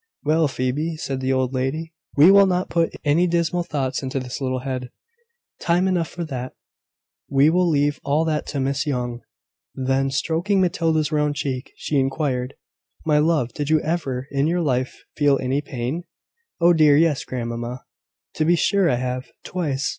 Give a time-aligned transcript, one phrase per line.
[0.23, 4.41] "Well, Phoebe," said the old lady, "we will not put any dismal thoughts into this
[4.41, 4.89] little head:
[5.59, 6.53] time enough for that:
[7.29, 9.21] we will leave all that to Miss Young."
[9.75, 12.55] Then, stroking Matilda's round cheek, she inquired,
[13.05, 16.05] "My love, did you ever in your life feel any pain?"
[16.59, 17.83] "Oh, dear, yes, grandmamma:
[18.33, 19.87] to be sure I have; twice.